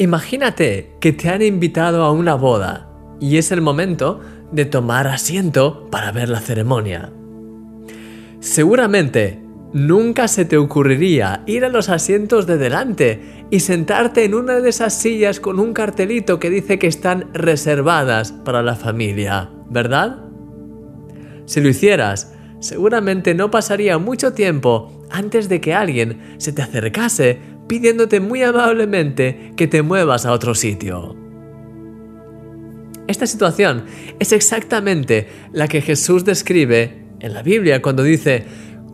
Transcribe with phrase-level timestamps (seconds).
[0.00, 4.20] Imagínate que te han invitado a una boda y es el momento
[4.52, 7.10] de tomar asiento para ver la ceremonia.
[8.38, 9.42] Seguramente
[9.72, 14.68] nunca se te ocurriría ir a los asientos de delante y sentarte en una de
[14.68, 20.20] esas sillas con un cartelito que dice que están reservadas para la familia, ¿verdad?
[21.46, 27.57] Si lo hicieras, seguramente no pasaría mucho tiempo antes de que alguien se te acercase
[27.68, 31.14] pidiéndote muy amablemente que te muevas a otro sitio.
[33.06, 33.84] Esta situación
[34.18, 38.44] es exactamente la que Jesús describe en la Biblia cuando dice,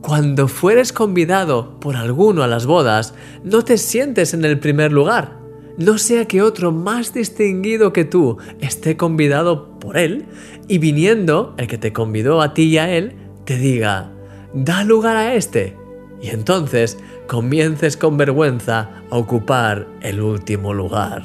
[0.00, 5.38] cuando fueres convidado por alguno a las bodas, no te sientes en el primer lugar,
[5.76, 10.26] no sea que otro más distinguido que tú esté convidado por él
[10.68, 14.12] y viniendo el que te convidó a ti y a él, te diga,
[14.52, 15.76] da lugar a este.
[16.22, 21.22] Y entonces comiences con vergüenza a ocupar el último lugar.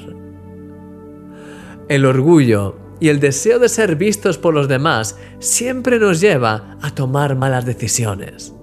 [1.89, 6.91] El orgullo y el deseo de ser vistos por los demás siempre nos lleva a
[6.91, 8.53] tomar malas decisiones.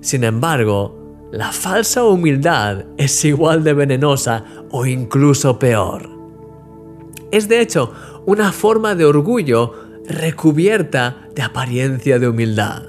[0.00, 6.10] Sin embargo, la falsa humildad es igual de venenosa o incluso peor.
[7.30, 7.92] Es de hecho
[8.26, 9.74] una forma de orgullo
[10.06, 12.82] recubierta de apariencia de humildad.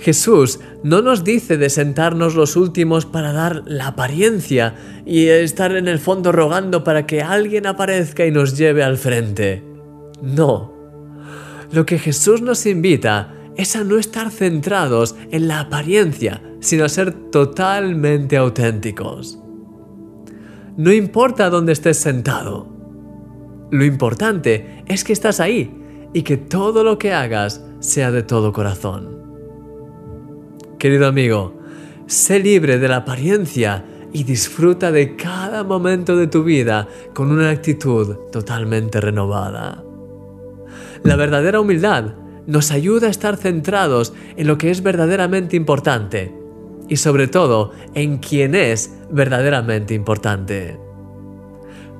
[0.00, 5.88] Jesús no nos dice de sentarnos los últimos para dar la apariencia y estar en
[5.88, 9.62] el fondo rogando para que alguien aparezca y nos lleve al frente.
[10.22, 10.72] No.
[11.70, 16.88] Lo que Jesús nos invita es a no estar centrados en la apariencia, sino a
[16.88, 19.38] ser totalmente auténticos.
[20.78, 22.66] No importa dónde estés sentado.
[23.70, 25.76] Lo importante es que estás ahí
[26.14, 29.19] y que todo lo que hagas sea de todo corazón.
[30.80, 31.52] Querido amigo,
[32.06, 37.50] sé libre de la apariencia y disfruta de cada momento de tu vida con una
[37.50, 39.84] actitud totalmente renovada.
[41.02, 42.14] La verdadera humildad
[42.46, 46.34] nos ayuda a estar centrados en lo que es verdaderamente importante
[46.88, 50.80] y sobre todo en quien es verdaderamente importante.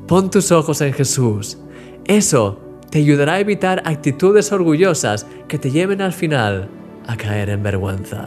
[0.08, 1.58] Pon tus ojos en Jesús.
[2.06, 2.58] Eso
[2.90, 6.70] te ayudará a evitar actitudes orgullosas que te lleven al final
[7.06, 8.26] a caer en vergüenza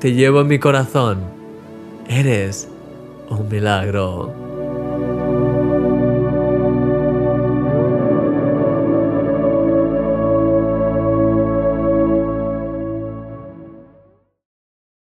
[0.00, 1.18] te llevo en mi corazón.
[2.08, 2.68] Eres
[3.28, 4.49] un milagro.